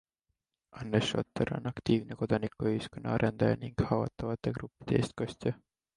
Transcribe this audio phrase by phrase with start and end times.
[0.79, 5.55] Anne Schotter on aktiivne kodanikuühiskonna arendaja ning haavatavate gruppide eestkostja.